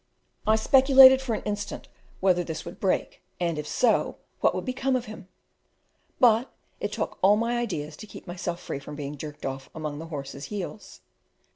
I 0.47 0.55
speculated 0.55 1.21
for 1.21 1.35
an 1.35 1.43
instant 1.43 1.87
whether 2.21 2.43
this 2.43 2.65
would 2.65 2.79
break; 2.79 3.21
and, 3.39 3.59
if 3.59 3.67
so, 3.67 4.17
what 4.39 4.55
would 4.55 4.65
become 4.65 4.95
of 4.95 5.05
him. 5.05 5.27
But 6.19 6.51
it 6.79 6.91
took 6.93 7.19
all 7.21 7.35
my 7.37 7.55
ideas 7.59 7.95
to 7.97 8.07
keep 8.07 8.25
myself 8.25 8.59
from 8.63 8.95
being 8.95 9.15
jerked 9.15 9.45
off 9.45 9.69
among 9.75 9.99
the 9.99 10.07
horses' 10.07 10.45
heels. 10.45 11.01